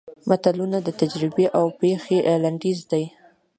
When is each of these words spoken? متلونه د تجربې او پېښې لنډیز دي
متلونه 0.29 0.77
د 0.85 0.89
تجربې 1.01 1.45
او 1.59 1.65
پېښې 1.79 2.17
لنډیز 2.43 2.79
دي 2.91 3.05